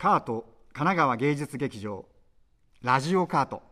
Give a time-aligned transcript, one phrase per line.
[0.00, 2.06] カート神奈川芸術劇場
[2.82, 3.62] ラジオカート。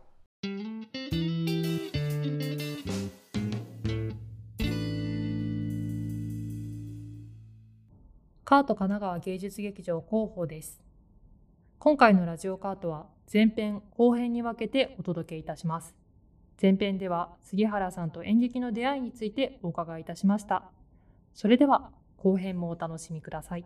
[8.43, 10.81] カート神奈川芸術劇場広報です。
[11.79, 15.95] 今回のラジオカートは前編後編に分けてお届けいたします。
[16.61, 20.65] 前編では杉原さんと演劇の出会いについてお伺いいたしました。
[21.33, 23.65] それでは後編もお楽しみください。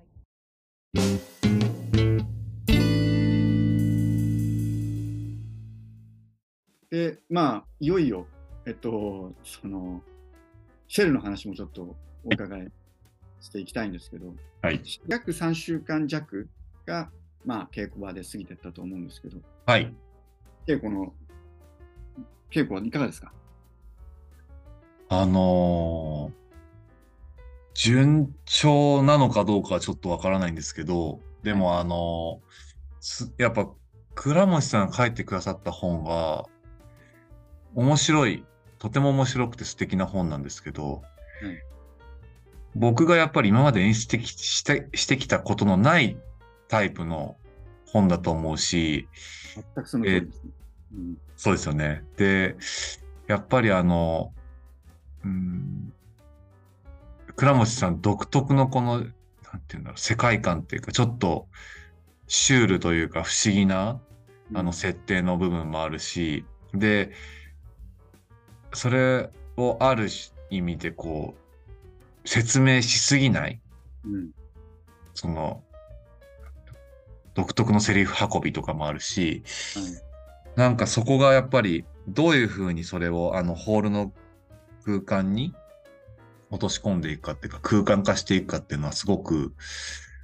[6.91, 8.27] で、まあ、いよいよ、
[8.67, 10.03] えっと、その、
[10.87, 11.95] シェルの話もちょっと
[12.25, 12.71] お伺い
[13.39, 14.81] していきたいんですけど、はい。
[15.07, 16.49] 約3週間弱
[16.85, 17.09] が、
[17.45, 19.93] まあ、稽古場で過ぎてったと思うんですけど、はい。
[20.67, 21.13] 稽古の、
[22.51, 23.31] 稽古はいかがですか？
[25.09, 26.41] あのー
[27.73, 33.69] 順調なのかどうかはちょっとわからないんですけど、でもあのーすやっぱ、
[34.13, 36.45] 倉持さんが書いてくださった本が、
[37.75, 38.45] 面白い、
[38.79, 41.01] とても面白くて素敵な本なんですけど、
[41.43, 41.71] うん
[42.73, 46.17] 僕がやっぱり今まで演出的してしてきたことのない
[46.69, 47.35] タイプの
[47.85, 49.09] 本だと思うし、
[49.75, 50.51] 全くその通りですね。
[50.93, 52.03] うんそうですよね。
[52.17, 52.55] で、
[53.25, 54.31] やっぱりあの、
[55.25, 55.91] うん、
[57.35, 59.09] 倉持さん独特のこの、なん
[59.67, 61.47] ていうんだろう、世界観っていうか、ちょっと
[62.27, 63.99] シュールというか不思議な、
[64.53, 67.11] あの設定の部分もあるし、で、
[68.73, 70.07] それをある
[70.49, 71.35] 意味でこ
[72.25, 73.59] う、説明しすぎない、
[74.05, 74.29] うん。
[75.13, 75.63] その、
[77.33, 79.43] 独特のセリフ運びとかもあるし、
[80.55, 84.11] なんかそこがやっぱりどういうふうにそれをあのホールの
[84.85, 85.53] 空間に
[86.49, 89.53] 落とし込んでいくかっていうか空間化していくかっていうのはすごく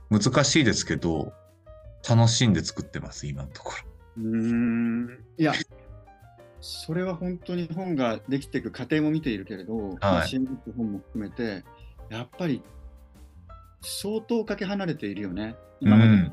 [0.10, 1.32] 難しいですけど
[2.08, 3.74] 楽しんで作ってます今のとこ
[4.18, 4.24] ろ。
[4.24, 5.24] うーん。
[5.38, 5.54] いや、
[6.60, 11.64] それは本当に本ができていく過程も見ているけれど、まあ、支援物本も含めて、
[12.10, 12.64] やっぱり
[13.82, 16.32] 相当かけ離れているよね、今までの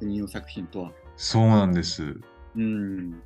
[0.00, 0.92] 人用作品とは。
[1.16, 2.16] そうなんです。
[2.56, 3.22] うん。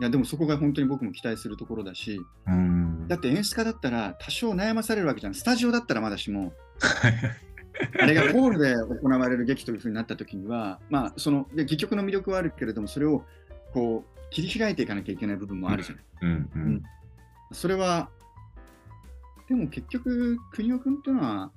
[0.00, 3.06] いやでもそこが本当に僕も期待するところだし、うん。
[3.08, 6.52] だって演出家だったら多少悩まされるわけじゃん、スタジオだったらまだしも、
[8.00, 13.24] あれがホールで行われる劇というふうになった時には、まあ、そので戯曲の魅力はあるけれども、それを
[13.72, 16.04] こう切り開いていかなきゃいけない部分もあるじゃない。
[16.22, 16.82] うんうん。
[17.52, 18.08] それは、
[19.48, 21.52] でも結局、国尾君っていうのは、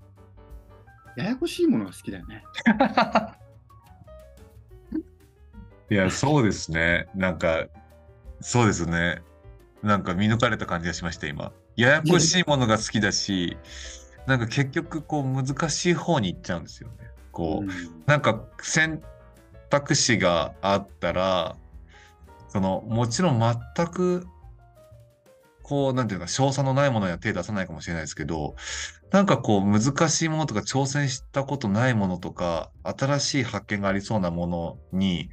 [1.15, 2.43] ややこしいものが好きだよね。
[5.89, 7.07] いや、そうですね。
[7.15, 7.67] なんか、
[8.41, 9.21] そうですね。
[9.81, 11.53] なんか見抜かれた感じがしました、今。
[11.77, 13.55] ややこしいものが好きだし、
[14.27, 16.95] なんか結局、こう、難しい方に行っちゃうんですよね。
[17.31, 17.69] こう、うん
[18.05, 19.01] なんか選
[19.69, 21.55] 択肢があったら、
[22.55, 23.39] その、もちろん
[23.75, 24.25] 全く、
[25.61, 28.55] こう、なんていうか、詳細のないものには手出さないかもしれないですけど、
[29.11, 35.29] なんかこう、難しいものとか、挑戦したことないものとか、新しい発見がありそうなものに、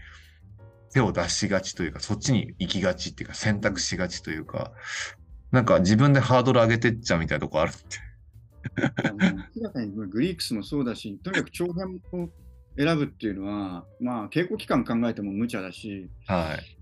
[0.93, 4.73] 手を出しがちというか、そっちに行きがちっていうか、選択しがちというか、
[5.53, 7.81] なんか自分でハードル上げてっちゃうみたいなとこあるんで。
[9.05, 9.21] いやもう
[9.55, 12.29] 明らかにグリークスもそうだし、とにかく長編を
[12.77, 16.82] 選ぶっていうのは、まあ、稽古期間考えても無茶だし、はい。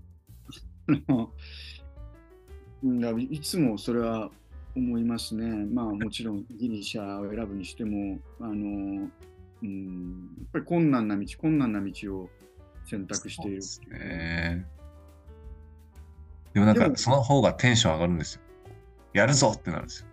[3.29, 4.31] いつもそれは
[4.75, 5.65] 思いますね。
[5.65, 9.09] まあもちろんギリシャを選ぶにしても、あの
[9.63, 12.29] うん、やっぱり困難な道、困難な道を
[12.85, 14.65] 選択しているていうね。
[16.53, 18.41] でもなんかその方がテンション上がるんですよ。
[19.13, 20.07] やるぞってなるんですよ。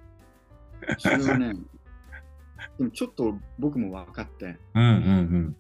[0.99, 1.55] それはね、
[2.79, 5.57] でもちょっと僕も分かって、うんうん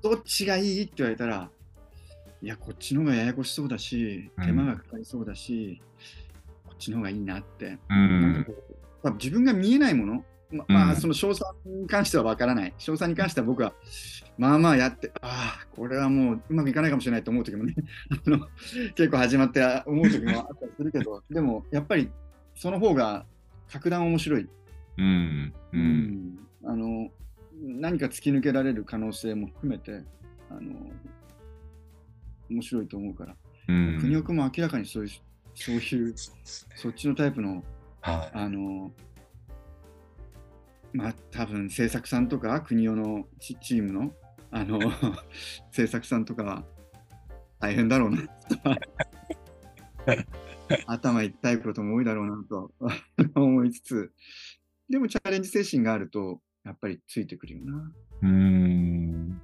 [0.00, 0.82] どっちがいい？
[0.84, 1.50] って言われたら、
[2.40, 5.80] いや、こっちの方がややこしそうだし、うん手間がかかりそうだし、
[6.64, 7.78] こっちの方がいいなって。
[7.88, 7.98] うん。
[7.98, 12.74] うなんかんこう多分自分が見えないもの、ままあ、うんその賞賛に関しては分からない。
[12.78, 13.72] 賞賛に関しては僕は、
[14.38, 17.74] まあまあやって、ああ、これはもううまくいかないかもしれないと思う時もね、
[18.26, 18.46] あの
[18.94, 22.08] 結構始まって思う時もあったりするけど、 でもやっぱり
[22.54, 23.26] その方が
[23.70, 24.48] 格段面白い。
[24.98, 25.76] うんう。
[25.76, 27.10] うんあの
[27.60, 30.02] 何か突き抜けられる可能性も含めて、
[30.50, 30.92] あの
[32.50, 33.36] 面白いと思うから、
[33.68, 33.98] うん。
[34.00, 35.10] 国尾君も明らかにそういう、
[35.54, 36.14] そういう、
[36.76, 37.64] そっちのタイプの
[38.00, 38.92] はあの、
[40.92, 44.12] まあ、多分制作さんとか、国尾のチチームの、
[44.50, 44.78] あの、
[45.70, 46.64] 制作さんとかは
[47.58, 48.22] 大変だろうな
[50.86, 52.72] 頭痛いことも多いだろうなと
[53.34, 54.12] 思いつつ、
[54.88, 57.92] でもチャレンジ精神があると、やっぱりついてくるよな。
[58.22, 58.26] い。
[58.26, 59.40] うん。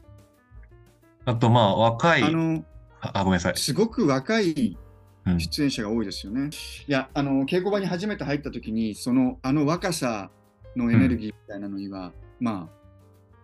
[1.26, 2.64] あとまあ若い、あの、
[3.12, 3.56] あ、ごめんなさい。
[3.56, 4.78] すごく若い
[5.26, 6.50] うん出演者が多いですよね。
[6.86, 10.30] いや、あの、稽古場に初めて入った時に、その、あの若さ
[10.76, 12.68] のエネルギーみたいなのには、ま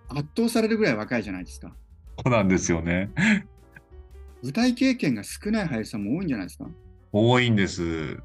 [0.09, 1.75] あ、圧倒されるぐらい若いじゃないですか。
[2.19, 3.11] そうなんですよね。
[4.43, 6.67] 舞台経験が少ない俳優さんも多いんじゃないですか。
[7.13, 8.19] 多いんです。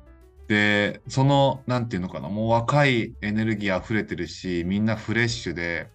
[0.47, 5.89] で、その、なんていうのかな、もう若いエネルギー溢れてるし、みんなフレッシュで、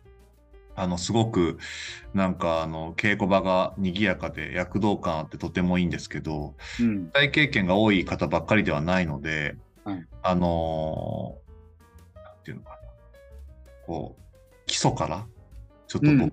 [0.80, 1.58] あの、すごく、
[2.14, 6.94] なんか、あの、稽古場が賑やかで躍動感あってとてもいいんですけど、うん。
[7.02, 10.06] 舞台経験が多い方ばっかりではないので、はい。
[10.22, 12.76] あのーなんていうのかな、
[13.86, 14.22] こう、
[14.66, 15.26] 基礎から、
[15.86, 16.32] ちょっと僕も、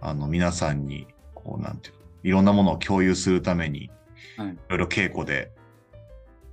[0.00, 3.90] あの、皆さんに、こう、なんていうの、いろんなものを共有するために、
[4.36, 4.50] はい。
[4.50, 5.50] いろいろ稽古で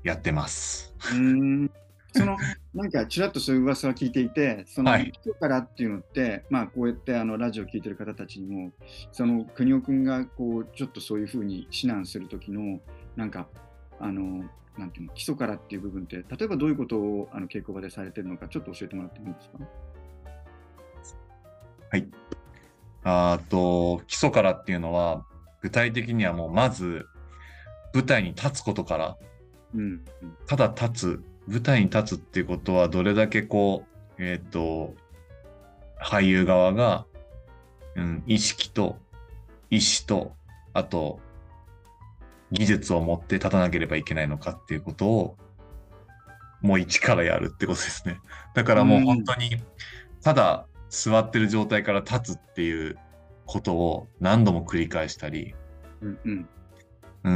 [0.03, 0.95] やってます。
[1.11, 1.71] うーん
[2.13, 2.38] その
[2.74, 8.71] なんかちらっとそういう噂は聞いていて、そのはい人からっていうのって、まあこうやってあのラジオ聞いてる方たちにも、
[9.12, 12.80] その国尾くんがこうちょっとそういうふうに指南する時の、
[13.15, 13.48] なんか、
[14.00, 14.44] あの、
[14.77, 19.59] なんていうの、基礎からっていう部分って、例えばどういうことをあの稽古場でされてるのか、ちょっと教えてもらってもいいですか？
[21.92, 22.07] はい。
[23.04, 25.25] あーと、基礎からっていうのは、
[25.62, 27.06] 具体的にはもうまず、
[27.94, 29.18] 舞台に立つことから、
[29.75, 29.81] うん。
[29.81, 30.04] うん
[30.48, 33.86] ただ立つ、舞台に立つっていうことは、どれだけこ
[34.18, 34.95] う、えっ、と、
[36.01, 37.06] 俳優側が、
[37.95, 38.98] うん、意識と、
[39.69, 40.36] 意志と、
[40.74, 41.19] あと、
[42.51, 45.38] 技術を持って立たなければいけないのかっていうことを、
[46.62, 48.19] もう一からやるってことですね。
[48.56, 49.57] だからもう本当に、
[50.22, 52.98] ただ座ってる状態から立つっていう
[53.45, 55.54] ことを何度も繰り返したり、
[56.01, 56.50] うんうん
[57.23, 57.31] うー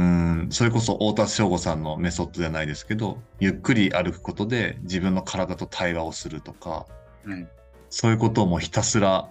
[0.48, 6.86] ん、それこそ太田翔吾さんのメソッドじゃないですけど、ゆっくり歩くことで自分の体と対話をするとか、
[7.24, 7.46] はい
[7.90, 9.30] そういうことをもうひたすら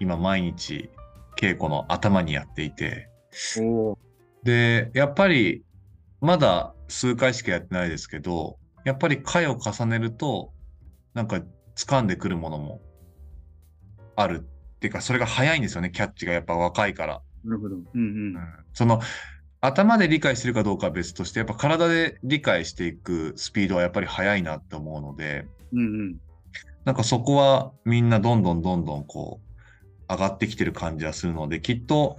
[0.00, 0.90] 今毎日
[1.38, 3.08] 稽古の頭にやっていて、
[4.42, 5.64] で、やっぱり
[6.20, 10.52] まだ数回しかやってないですけど、やっぱり回を重ねると、
[11.14, 11.42] なんか
[11.76, 12.80] 掴んでくるものも
[14.16, 14.46] ある。
[14.76, 17.20] っていうか、それが早いんですよね、キャッチがやっぱ若いから。
[17.44, 17.76] なるほど。
[17.76, 18.36] うんうん。
[18.36, 18.46] うん。
[18.72, 19.00] その
[19.60, 26.16] 頭で理解してるかどうかは別として、やっぱ体で理解していくスピードはやっぱり速いなって思うので、うんうん。
[26.84, 32.18] なんかそこはみんなどんどんどんどんこう上がってきてる感じはするので、きっと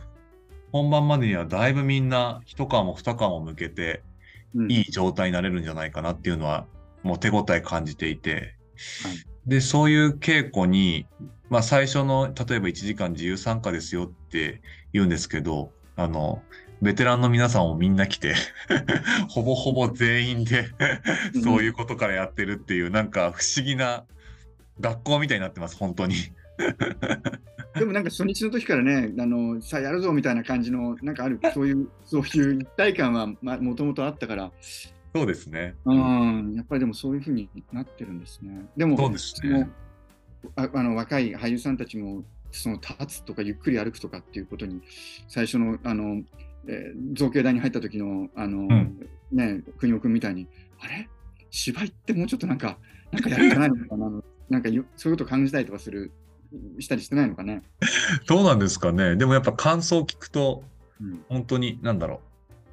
[0.71, 4.03] 本番までにはだいぶみんな一皮も二皮も向けて
[4.55, 4.71] うん。
[4.71, 6.65] いい状態になれるんじゃないかなっていうのは
[7.03, 8.49] もう手応え感じていて、はい。
[9.45, 11.07] で、そういう稽古に、
[11.49, 16.43] まあ最初の例えば1時間自由参加ですよって言うんですけど、あの、
[16.81, 18.35] ベテランの皆さんもみんな来て、
[19.29, 20.69] ほぼほぼ全員で
[21.33, 24.05] うんそういうことからやってるっていう、なんか不思議な
[24.79, 26.15] 学校みたいになってます、本当に。
[27.75, 34.51] でもなんか初日の時からね、あのさあやるぞみたいな感じの、なんかある、そういう、そういう一体感はもともとあったから、
[35.15, 35.75] そうですね。
[35.85, 38.65] うん、やっぱりでもそういうふうになってるんですね。
[38.77, 39.69] でも、そうですね。
[40.55, 44.81] ああの若い俳優さんたちも、その立つとかゆっくり歩くとかっていうことに、
[45.27, 46.21] 最初の、あの、
[46.67, 48.97] えー造形大に入った時の、あの、ん
[49.31, 50.47] ね、国尾君みたいに、
[50.79, 51.09] あれ？
[51.51, 52.77] 芝居ってもうちょっとなんか、
[53.11, 54.11] なんかやるんじゃないのかな、
[54.49, 56.11] なんかよそういうこと感じたりとかする、
[56.79, 57.63] したりしてないのかね？
[58.27, 59.15] どうなんですかね？
[59.15, 60.63] でもやっぱ感想を聞くと、
[61.01, 62.19] うん本当に、なんだろう。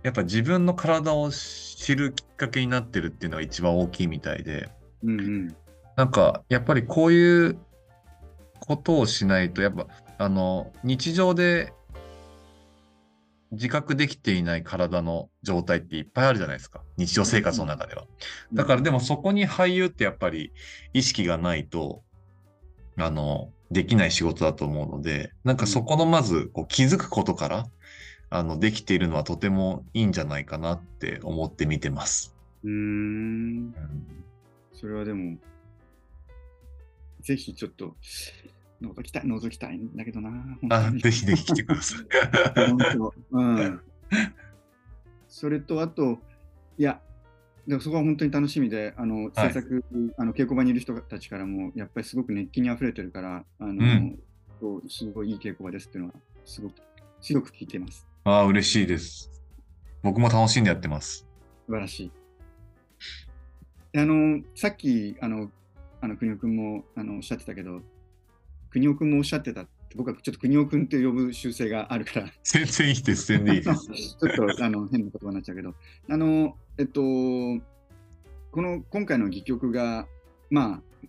[0.03, 4.69] やっぱ自分の体を知るきっかけになってるっていうのが一番大きいみたいで、
[5.03, 5.57] うんうん
[5.97, 7.59] なんか、やっぱりこういう
[8.61, 9.87] ことをしないと、やっぱ、
[10.19, 11.73] あの、日常で
[13.53, 16.83] 自覚できていない体の状態っていっぱいあるじゃないですか。
[16.97, 18.07] 日常生活の中では。
[18.53, 20.53] だからでもそこに俳優ってやっぱり
[20.93, 22.03] 意識がないと、
[22.97, 27.67] あの、できない仕事だと思うので、なんかそこのまずこう気づくことから、
[28.31, 32.35] あの、できているのはとてもいいんじゃないかなって思って見てます。
[32.65, 33.75] うーんうん
[34.79, 35.39] それはでも、
[37.23, 37.97] ぜひちょっと、
[38.83, 40.59] 覗きたい、覗きたいんだけどな。
[40.71, 42.67] あ、にぜひぜひ来てください。
[42.69, 43.81] 本当うん。
[45.29, 46.19] それと、あと、
[46.79, 47.01] いや、
[47.67, 49.85] でもそこは本当に楽しみで、あの、制作、
[50.19, 54.15] あの、稽古場にいる人たちからも、やっぱりすごく熱気に溢れてるから、あの、
[54.61, 56.15] うすごいいい稽古場ですっていうのは、
[56.45, 56.75] すごく
[57.21, 58.07] 強く聞いています。
[58.25, 59.31] ああ、嬉しいです。
[60.03, 61.27] 僕も楽しんでやってます。
[61.67, 62.13] 素晴らしい。
[63.93, 65.51] であの、さっき、あの、
[66.01, 67.81] あの国尾くんもあのおっしゃってたけど、
[68.77, 69.65] 国尾くんもおっしゃってた
[69.95, 73.87] 僕はちょっと国尾くんって呼ぶ習性があるから、全然いいです、全然いいです。
[73.89, 75.75] ちょっとあの変な言葉になっちゃうけど、
[76.11, 77.63] あの、えっと、こ
[78.61, 80.07] の今回の戯曲が、
[80.51, 81.09] まあ、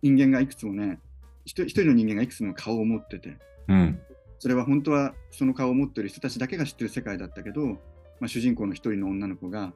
[0.00, 0.98] 人間がいくつもね、
[1.44, 3.36] 一人一人の人間がいくつもの顔を持ってて、
[3.68, 4.00] うん。
[4.38, 7.76] それは本当はその顔を持っている人たちだけが知ってる世界だったけど、ま
[8.22, 9.74] あ、主人公の一人の女の子が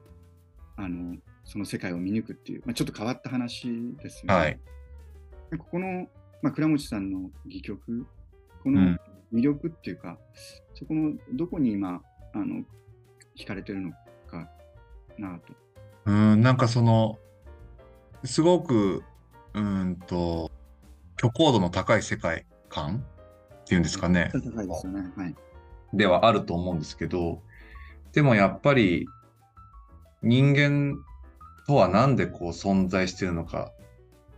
[0.77, 3.67] あのその世界を見抜くっていう、まあ、ちょっと変わった話
[4.01, 4.33] ですよね。
[4.33, 4.59] はい。
[5.51, 6.07] でここの、
[6.41, 8.05] まあ、倉持さんの戯曲、
[8.63, 8.99] このうん
[9.33, 10.17] 魅力っていうか、
[10.73, 12.01] そこのどこに今、
[12.33, 12.63] あの、
[13.37, 13.91] 惹かれてるの
[14.27, 14.49] か
[15.17, 15.53] なと。
[16.05, 17.19] うん、なんかその、
[18.23, 19.03] すごく、
[19.53, 20.51] うーんと、
[21.19, 23.03] 虚構度の高い世界観
[23.61, 24.31] っていうんですかね。
[24.33, 25.11] 高いですよね。
[25.15, 25.35] はい。
[25.93, 27.41] ではあると思うんですけど、
[28.13, 29.07] でもやっぱり
[30.21, 30.97] 人間
[31.67, 33.71] とはなんでこう存在しているのか、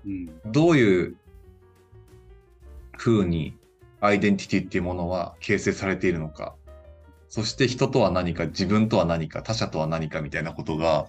[0.06, 0.42] うん。
[0.52, 1.18] どういう
[3.04, 3.58] 風に
[4.00, 6.54] アイデンティティっていうものは形成されているのか、
[7.30, 11.08] そして人とは何か、自分とは何か、他者とは何かみたいなことが、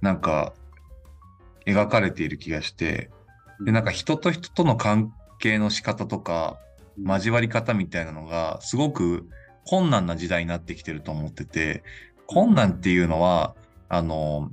[0.00, 0.54] なんか
[1.66, 3.10] 描かれている気がして、
[3.60, 6.58] で、なんか人と人との関係の仕方とか、
[7.04, 9.28] 交わり方みたいなのがすごく
[9.66, 11.82] 困難な時代になってきてると思ってて、
[12.26, 13.54] 困難っていうのは、
[13.90, 14.50] あの、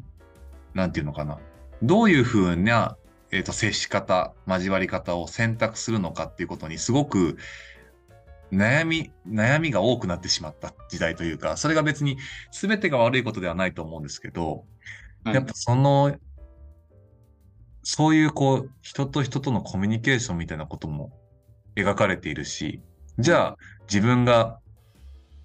[0.74, 1.39] なんていうのかな。
[1.82, 2.98] どういうふうな、
[3.38, 7.38] えっ、と、接し方、交わり方を選択するのかっていうことにすごく
[8.51, 12.17] 悩み、悩みが多くなってしまった時代というか、それが別に
[12.51, 14.65] 全てが悪いことではないと思うんですけど、
[15.24, 15.36] はい。
[15.36, 16.17] やっぱその、
[17.84, 21.12] そういうこう、人と人とのコミュニケーションみたいなことも
[21.75, 22.82] 描かれているし、
[23.20, 24.60] じゃあ自分が、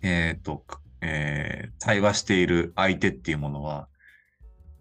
[0.01, 0.65] えっ、と、
[1.03, 3.89] えー対話している相手っていうものは、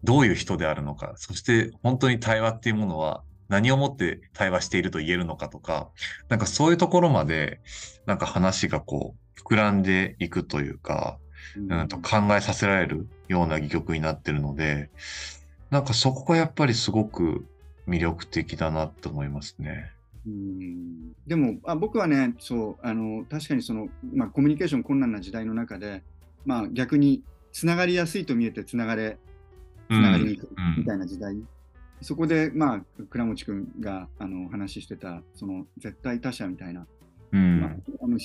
[0.03, 5.89] どういう人であるのか、そして本当に対話っていうものは何をもって対話していると言えるのかとか、
[6.29, 7.59] なんかそういうところまで、
[8.05, 11.17] なんか話がこう、膨らんでいくというか、
[11.57, 14.89] うん、と考えさせられるような戯曲になってるので、
[15.69, 17.45] なんかそこがやっぱりすごく
[17.87, 19.91] 魅力的だなと思いますね。
[20.25, 21.13] うん。
[21.27, 26.03] でもあ僕はねそうあの確かにその、まあ、コミュニケーション困難な時代の中で、
[26.45, 29.17] まあ、逆につながりやすいと見えてつながれ
[29.91, 31.35] つながりにくいうんみたいな時代、
[32.01, 36.87] そこで、まあ、倉持君があの話してたその絶対他者みたいな、
[37.31, 37.61] うん。
[37.61, 38.17] まあ、あの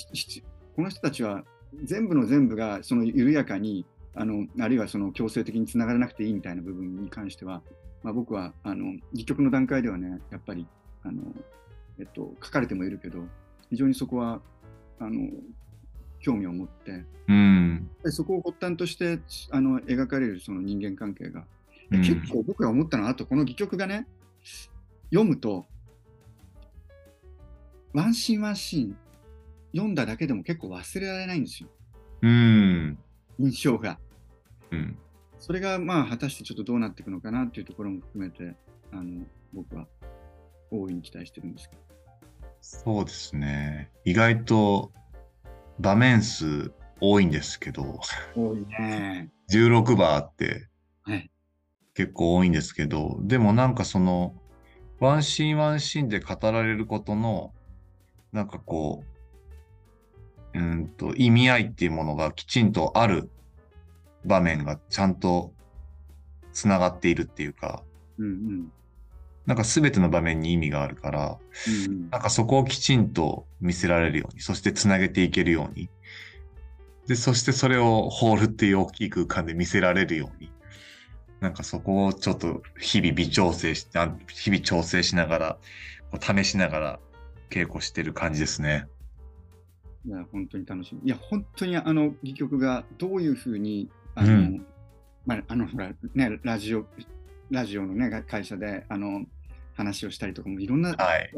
[0.75, 1.45] この人たちは
[1.85, 7.63] 全部の全部がその緩やかにあのあるいはその強制的につながらなくていいみたいな部分に関しては、
[8.03, 10.67] まあ、僕はあの戯曲の段階ではねやっぱり
[11.03, 11.23] あの、
[11.99, 13.25] えっと、書かれてもいるけど
[13.69, 14.41] 非常にそこは
[15.01, 15.29] あの
[16.21, 17.05] 興味を持って。
[17.29, 17.91] うん。
[18.03, 19.19] でそこを発端として
[19.51, 21.45] あの描かれるその人間関係が、
[21.91, 24.07] うん結構僕が思ったのはあとこの戯曲がね
[25.11, 25.67] 読むと
[27.93, 28.97] ワンシーンワンシーン
[29.73, 31.69] 読んだだけでも結構忘れられないんですよ
[32.23, 32.99] うん
[33.39, 33.99] 印象が。
[34.71, 34.99] うん
[35.39, 38.57] それがまあ果たしてちょっとどうなっていくのかなっていうところも含めて
[38.91, 39.87] あの僕は
[40.71, 41.83] 大いに期待してるんですけど。
[42.61, 43.91] そうですね。
[44.05, 44.93] 意外と
[45.79, 48.01] 場面数多いんですけど、
[48.35, 49.31] 多いね。
[49.51, 50.69] 16番あってはい。
[51.97, 54.35] 結構多いんですけど、でもなんかその、
[55.01, 57.55] ワンシーンワンシーンで語られることの、
[58.33, 59.03] なんかこ
[60.55, 63.31] う、うーんと、意味合いっていうものがきちんとある
[64.27, 65.55] 場面がちゃんと
[66.53, 67.83] つながっているっていうか、
[68.19, 68.73] うんうん。
[69.47, 75.89] なんか全ての場面に意味があるから、うんうんなんかそこをきちんと見せられるように、そしてつなげていけるように。
[77.09, 80.51] で、そしてそれをホールっていう大きい空間で見せられるように。
[81.41, 85.59] なんかそこをちょっと日々微調整し、あ日々調整しながら、
[86.11, 87.01] こう試しながら
[87.51, 88.89] 稽古してる感じですね。
[90.07, 91.01] いや、本当に楽しみ。
[91.05, 94.67] いや、本当にあの戯曲がどういうふうに、あの、うん
[95.27, 96.87] まあ、あの、ほら、ね、ラジオ、
[97.51, 99.27] ラジオのね、会社で、あの、
[99.75, 101.31] 話をしたりとかも、いろんな、はい。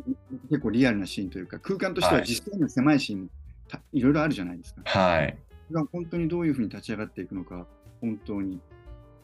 [0.51, 4.83] 結構リアルなシーンというか、空間としてははい実際の狭いシーンもいろいろあるじゃないですか。
[4.85, 5.39] はい。
[5.71, 7.67] が本当にどういうふうに立ち上がっていくのか、
[8.01, 8.61] 本当に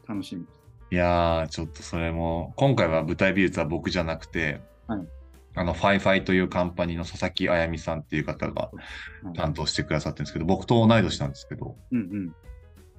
[0.08, 0.63] 楽しみです。
[0.94, 5.00] いやー、ちょっとそれも、今回は舞台美術は僕じゃなくて、はい。
[5.56, 8.70] あの、ファイファイというカンパニーの佐々木あやみさんっていう方が
[9.24, 9.36] はい。
[9.36, 12.34] 担当してくださってるんですけど、僕と同い年なんですけど、うんうん。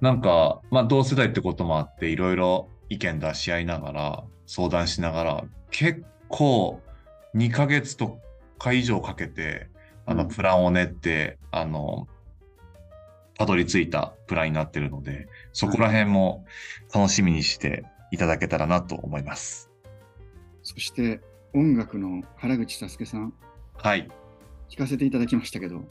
[0.02, 6.82] なんか、まあ同世代ってこともあって、いろいろ意見出し合いながら、相談しながら、結構
[7.34, 8.20] 2ヶ月と
[8.60, 9.70] か以上かけて、
[10.06, 10.28] あの、うん。
[10.28, 12.10] プランを練って、あの、
[13.38, 16.46] たどり着いたプランになってるので、そこら辺も
[16.94, 19.70] 楽しみにしていただけたらなと思います。
[20.64, 21.22] そして、
[21.54, 23.34] 音楽の原口さすけさん、
[23.76, 24.10] はい。
[24.70, 25.84] 聞かせていただきましたけど、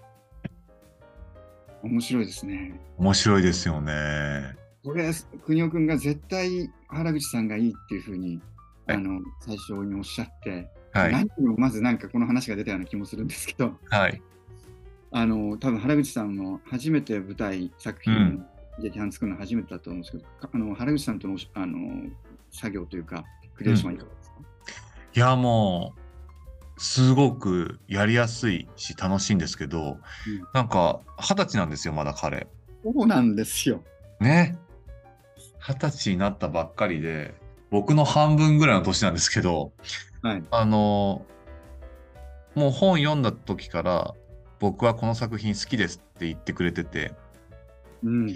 [1.83, 2.81] 面白いですね。
[2.97, 4.57] 面白いですよね。
[4.83, 5.11] これ、
[5.45, 8.41] 国尾くんが絶対原口さんがいいっていうふうに、
[8.87, 11.13] はいあの最初におっしゃって、はい。
[11.13, 14.23] 何よりもまずなんかこの話が出たような気もするんですけど、はい。
[15.17, 18.47] あの多分原口さんの初めて舞台作品、うん
[18.81, 22.11] 劇団作るの初めてだと思うんですけど、かあの原口さんとのあの
[22.51, 24.37] 作業というか、クリエーションはいかがですか、
[25.15, 25.95] いや、も
[26.77, 29.99] う、すごくやりやすいし楽しいんですけど、うん
[30.53, 32.49] なんか、二十歳なんですよ、まだ彼。
[32.83, 33.85] そうなんですよ。
[34.19, 34.59] ね？
[35.61, 37.33] 二十歳になったばっかりで、
[37.71, 39.71] 僕の半分ぐらいの年なんですけど、
[40.21, 40.43] はい。
[40.51, 41.25] あの、
[42.57, 44.15] もう本読んだ時から、
[44.61, 47.13] 僕はこの作品好きですって言ってくれてて、
[48.03, 48.27] うん。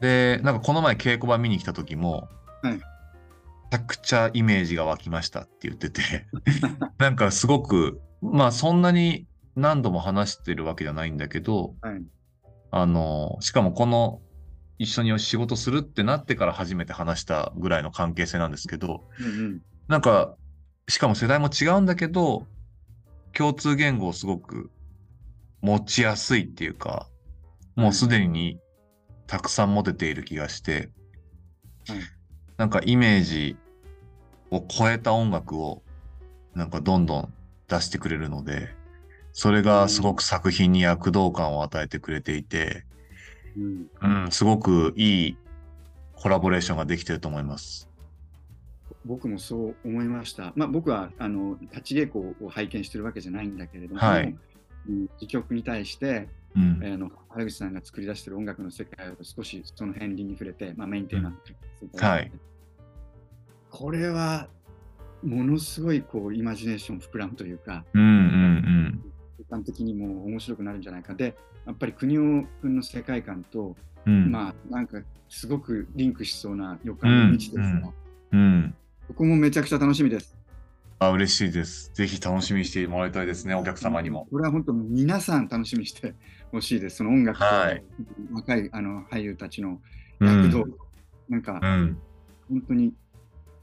[0.00, 2.28] で、なんかこの前稽古場見に来た時も、
[2.62, 2.80] はい
[3.70, 6.26] めちゃくちゃイメージが湧きましたって言ってて、
[6.96, 12.02] なんかすごく、まあそんなに何度も話してるわけじゃないんだけど、はい。
[12.70, 14.22] あの、しかもこの
[14.78, 19.62] 一緒に仕事するってなってから初めて話したぐらいの関係性なんですけど、うんうん。
[19.88, 20.34] なんか、
[20.88, 22.46] しかも世代も違うんだけど、
[23.34, 24.70] 共通言語をすごく
[25.60, 27.08] 持ちやすいっていうか、
[27.76, 28.58] もうすでに
[29.26, 30.90] たくさん持てている気がして、
[31.86, 31.98] はい
[32.58, 33.56] なんかイメージ
[34.50, 35.82] を超えた音楽を
[36.54, 37.32] なんかどんどん
[37.68, 38.68] 出してくれるので、
[39.32, 42.84] それがすごく作品に躍動感を与えてくれていて、
[43.56, 43.60] う
[44.08, 45.36] ん、うん、すごくいい
[46.14, 47.88] コラボレーションができてると思います。
[49.04, 50.52] 僕もそう思いました。
[50.56, 54.36] まあ、僕はあの立ち稽古を拝見してるわけじゃないんだけれども、はい
[54.88, 61.36] うん、戯曲に対して、うんあの原口さんが作り出してる音楽の世界を少しその辺に触れて、まあ、メインテーマの
[61.80, 62.32] 世界はい
[63.70, 64.48] これは
[65.22, 69.02] ものすごいこうイマジネーション膨らむというか、うんうん
[69.48, 71.14] 空間的にも面白くなるんじゃないか。
[71.14, 73.76] で、やっぱり国尾君の世界観と、
[74.06, 74.24] うん。
[74.24, 74.32] うん。
[74.32, 77.62] まあなんかすごくリンクしそうな予感の道ですが、
[78.32, 78.74] うんうん。
[79.08, 80.37] ここもめちゃくちゃ楽しみです。
[81.00, 81.92] あ、嬉しいです。
[81.94, 84.26] ぜひ楽しみにしてもらいたいですね、お客様にも。
[84.30, 86.14] これは本当皆さん楽しみにして
[86.50, 86.96] ほしいです。
[86.96, 87.82] その音楽とはい
[88.32, 89.80] 若いあの俳優たちの
[90.20, 90.42] うん。
[90.44, 90.64] 躍動、
[91.28, 91.98] なんかうん。
[92.48, 92.94] 本当に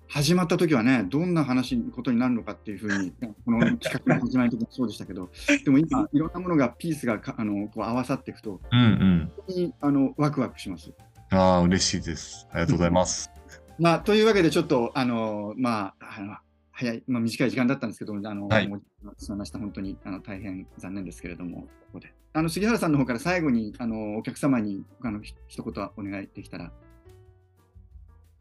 [0.08, 3.12] 始まった時はね、どんな話、ことになるのかっていうふうに、
[3.44, 5.30] この企画の始まりの時もそうでしたけど、
[5.64, 9.32] でも今、いろんなものが、ピースがかあのこう合わさっていくと、うんうん。
[9.36, 10.94] 本当にあのワクワクします。
[11.32, 12.48] ああ、嬉しいです。
[12.52, 13.32] ありがとうございます。
[13.80, 16.38] まあ、というわけで、ちょっと、あのまあ、あの
[16.78, 18.82] 早い、まあ、短い時間だったんですけど、あの、はいもう
[19.18, 19.60] すみました。
[19.60, 22.14] 本当にあの大変残念ですけれども、ここで。
[22.34, 26.74] あの杉原さんの方から最後にあのお客様にあのひ一言お願いできたら。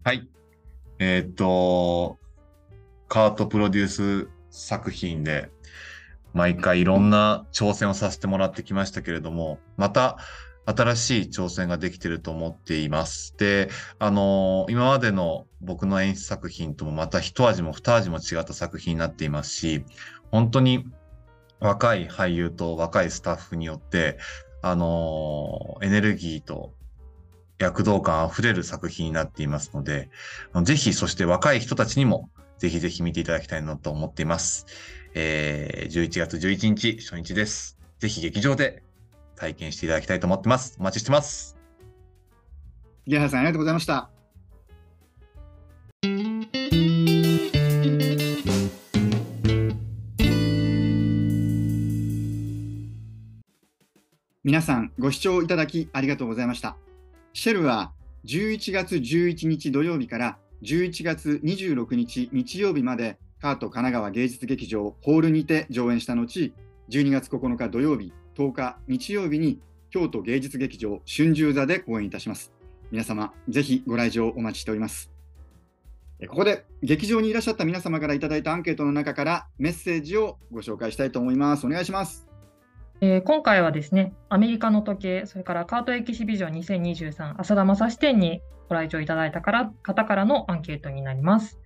[0.03, 0.29] はい。
[0.99, 2.19] えーっと、
[3.09, 5.51] カートプロデュース作品で、
[6.33, 10.19] 毎回いろんな挑戦をさせてもらってきましたけれども、また
[10.67, 13.35] 新しい挑戦ができてると思っています。
[13.37, 19.85] で、あの今までの僕の演出作品ともまた一味も二味も違った作品になっていますし、
[20.31, 20.87] 本当に
[21.61, 24.19] 若い俳優と若いスタッフによって、
[24.63, 26.75] あのエネルギーと
[27.59, 30.11] 躍動感あふれる作品になっていますので、
[30.63, 34.67] ぜひ、そして若い人たちにも、ぜひぜひ見ていただきたいなと思っています。
[35.15, 37.79] えー、11月11日、初日です。
[37.99, 38.84] ぜひ劇場で
[39.37, 40.77] 体験していただきたいと思ってます。
[40.79, 41.57] お待ちしてます。
[43.05, 44.11] 杉原さん、ありがとうございました。
[54.43, 56.77] 皆さん、ご視聴いただきありがとうございました。
[57.33, 57.93] シェルは
[58.27, 66.55] 11月11日土曜日から11月26日日曜日までカート神奈川芸術劇場ホールにて上演した後、
[66.91, 72.53] 12月9日土曜日、10日日曜日に京都芸術劇場春秋座で公演いたします。
[72.91, 75.11] 皆様、ぜひご来場お待ちしております。
[76.21, 81.67] えここで劇場にいらっしゃった皆様からいただいたアンケートの中からメッセージをご紹介したいと思います。
[81.67, 82.27] お願いします。
[83.01, 91.59] えー今回はですね、アメリカの時計、それからカートエキシビジョン2023浅田正史店にご来場いただいたから方からのアンケートになります。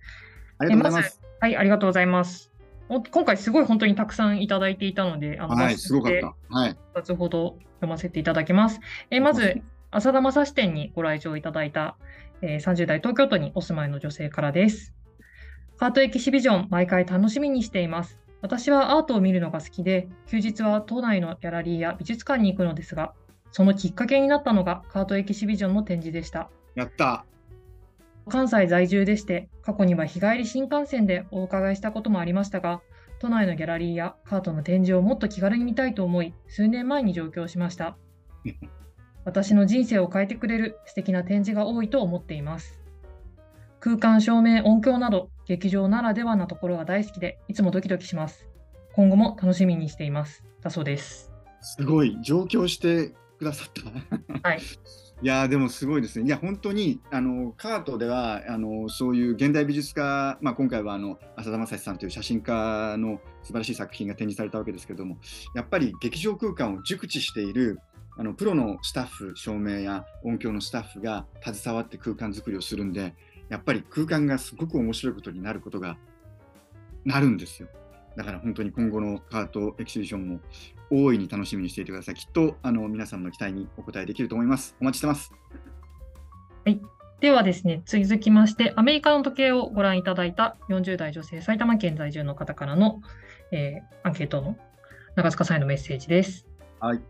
[0.57, 1.21] ありがとうございます。
[1.39, 2.51] はい、ありがとうございます。
[2.89, 6.35] お今回すごい本当にたくさんいただいていたので、あのはい、すごかった。
[6.49, 6.77] はい。
[6.95, 8.79] 2つほど読ませていただきます。
[9.11, 11.97] えーまず、浅田正史店にご来場いただいた、
[12.41, 14.93] えー30代東京都にお住まいの女性からです。
[15.77, 18.19] カートエキシビジョン、毎回楽しみにしています。
[18.41, 23.13] 私はアートを見るのが好きで、休日は都内のギャラリーや美術館に行くのですが、
[23.51, 26.49] そのきっかけになったのがカートエキシビジョンの展示でした。
[26.75, 27.25] やった。
[28.29, 32.81] 関西在住でして、過去には日帰り新幹線でお伺いしたこともありましたが、
[33.19, 37.97] 都内のギャラリーやカートの展示をもっと気軽に見たいと思い、数年前に上京しました。
[39.25, 42.79] 私の人生を変えてくれる素敵な展示が多いと思っています。
[43.81, 48.47] 空間、照明、音響など、劇場ならではなところが大好きで、いつもドキドキします。
[48.93, 50.43] 今後も楽しみにしています。
[50.61, 51.31] だそうです。
[51.61, 53.71] すごい、上京してくださっ
[54.41, 54.49] た。
[54.49, 54.59] はい。
[55.21, 56.25] いやでもすごいですね。
[56.25, 65.17] いや、本当に、あの、カートでは、あの、そういう現代美術家、まあ、今回は、あの、浅田正史さんという写真家の素晴らしい作品が展示されたわけですけれども、
[65.53, 67.81] やっぱり劇場空間を熟知している、
[68.17, 73.13] あの、プロのスタッフ、照明や音響のスタッフが携わって空間作りをするんで、
[73.49, 75.97] やっぱり空間がすごく面白いことになることが、
[77.03, 77.67] なるんですよ。
[78.15, 80.39] だから本当に今後のカートエキシビションも
[80.91, 82.15] 大いに楽しみにしていてください。
[82.15, 84.75] きっとあの皆さんの期待にお応えできると思います。
[84.81, 85.33] お待ちしてます。
[87.19, 93.01] ではですね、続きまして、アメリカの時計をご覧いただいた40代女性埼玉県在住の方からの、
[93.51, 94.57] えーアンケートの
[95.15, 96.47] 長塚さんへのメッセージです。
[96.79, 97.01] はい。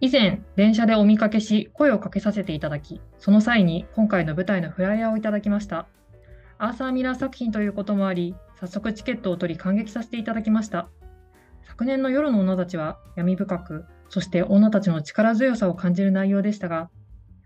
[0.00, 5.86] 以前、電車でお見かけし、声をかけさせていただき、その際に今回の舞台のフライヤーをいただきました。
[6.58, 10.90] アーサー・ミラー作品ということもあり、早速チケットを取り感激させていただきました。
[11.68, 16.90] 昨年の夜の女たちは闇深く、そして女たちの力強さを感じる内容でしたが、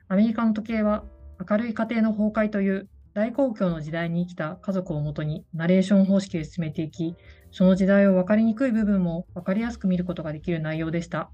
[0.08, 1.04] アメリカの時計は
[1.48, 7.16] 明るい家庭の崩壊という大公共の時代に生きた家族をもとにナレーション方式で進めていき、
[7.50, 11.30] その時代を分かりにくい部分も分かりやすく見ることができる内容でした。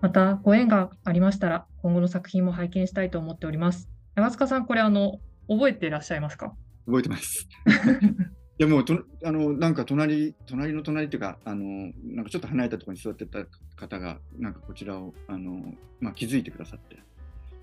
[0.00, 3.90] また、ご縁がありましたら、今後の作品も拝見したいと思っております。
[4.14, 6.54] 長塚さん、これ、あの、覚えていらっしゃいますか？
[6.86, 7.48] 覚えてます。
[8.60, 8.92] いやもうと
[9.24, 13.38] あのなんか隣隣の隣っていうかあのなんかちょっと離れたところに座ってた
[13.74, 16.98] 方がなんかこちらをあのまあ気づいてくださって。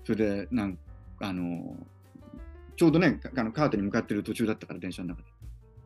[0.04, 0.76] それでなん
[1.20, 1.76] あの
[2.74, 5.28] ちょうどねあのカーテンに向かってる途中だったから電車の中で。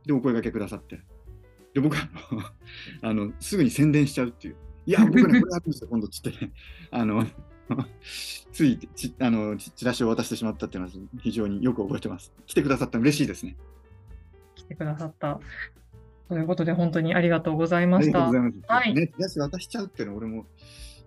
[0.07, 0.99] でお声掛けくださって。
[1.75, 2.09] で僕は
[3.03, 4.57] あのすぐに宣伝しちゃうっていう。
[4.87, 6.53] いや僕ねこれあるんですよ今度っつってね。
[6.91, 7.27] あの
[8.51, 12.33] ついちあのチラシを渡してしまったっていうのは非常によく覚えてます。
[12.47, 13.59] 来てくださったの嬉しいですね。
[14.73, 15.41] てくださった。
[16.29, 18.31] ということで、本当にありがとうございました。
[18.67, 20.47] はいね、やつ渡しちゃうっていうのは俺も、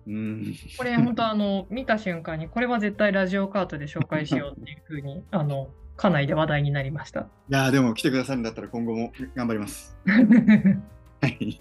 [0.06, 7.20] うーん、これ、本当、あの、見た瞬間に、これは絶対ラジオカートで紹介しようっていうふうに、 あの、家内で話題になりました。
[7.20, 9.96] いやーでも来てくださるんだったら今後も頑張ります。
[10.06, 11.60] はい。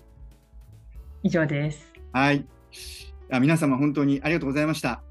[1.23, 1.93] 以上です。
[2.11, 2.45] はい。
[3.31, 5.01] あ皆様本当にありがとうございました。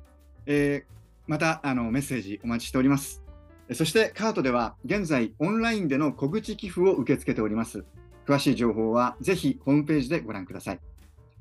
[0.47, 0.95] えー
[1.27, 3.24] またあのメッセージお待ちしております。
[3.73, 7.85] そしてカートでは現在オンラインでの小口寄付を受け付けております。
[8.27, 10.81] 詳しい情報はぜひホームページでご覧ください。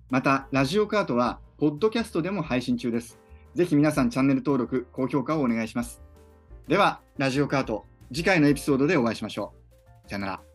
[0.10, 3.20] また、ラジオカートはポッドキャストでも配信中です。
[3.56, 6.02] ぜひ皆さんチャンネル登録、高評価をお願いします。
[6.68, 9.54] では、ラジオカート、次回のエピソードでお会いしましょ
[10.06, 10.10] う。
[10.10, 10.53] さよなら。